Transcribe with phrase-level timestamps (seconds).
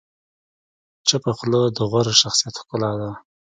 [1.07, 3.11] چپه خوله، د غوره شخصیت ښکلا ده.